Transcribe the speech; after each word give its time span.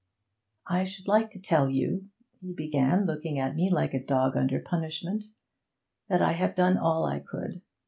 'I 0.67 0.85
should 0.85 1.07
like 1.07 1.29
to 1.29 1.39
tell 1.39 1.69
you,' 1.69 2.07
he 2.39 2.53
began, 2.53 3.05
looking 3.05 3.37
at 3.37 3.55
me 3.55 3.69
like 3.71 3.93
a 3.93 4.03
dog 4.03 4.35
under 4.35 4.59
punishment, 4.59 5.25
'that 6.09 6.23
I 6.23 6.31
have 6.31 6.55
done 6.55 6.75
all 6.75 7.05
I 7.05 7.19
could. 7.19 7.61